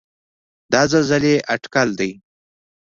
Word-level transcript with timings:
د 0.71 0.73
زلزلې 0.91 1.35
اټکل 1.53 1.89
دی. 1.99 2.11